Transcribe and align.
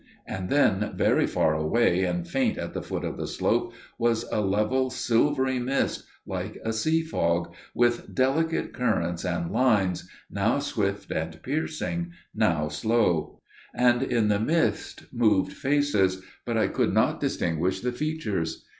And 0.25 0.49
then 0.49 0.93
very 0.95 1.27
far 1.27 1.53
away 1.53 2.05
and 2.05 2.27
faint 2.27 2.57
at 2.57 2.73
the 2.73 2.81
foot 2.81 3.03
of 3.03 3.17
the 3.17 3.27
slope 3.27 3.71
was 3.99 4.25
a 4.31 4.41
level 4.41 4.89
silvery 4.89 5.59
mist, 5.59 6.05
like 6.25 6.59
a 6.65 6.73
sea 6.73 7.03
fog, 7.03 7.53
with 7.75 8.15
delicate 8.15 8.73
currents 8.73 9.23
and 9.23 9.51
lines, 9.51 10.09
now 10.27 10.57
swift 10.57 11.11
and 11.11 11.39
piercing, 11.43 12.13
now 12.33 12.67
slow; 12.67 13.41
and 13.75 14.01
in 14.01 14.27
the 14.27 14.39
mist 14.39 15.03
moved 15.13 15.53
faces; 15.53 16.23
but 16.47 16.57
I 16.57 16.67
could 16.67 16.95
not 16.95 17.19
distinguish 17.19 17.81
the 17.81 17.91
features. 17.91 18.65